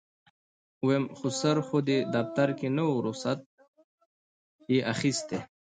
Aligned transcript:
ويم 0.85 1.05
خسر 1.19 1.57
خو 1.67 1.77
دې 1.87 1.99
دفتر 2.15 2.49
کې 2.59 2.67
نه 2.75 2.83
و 2.89 3.03
رخصت 3.07 3.39
يې 4.73 4.79
اخېستی. 4.93 5.39